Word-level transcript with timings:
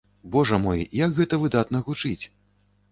Божа 0.35 0.57
мой, 0.63 0.79
як 1.05 1.11
гэта 1.19 1.41
выдатна 1.45 1.85
гучыць! 1.93 2.21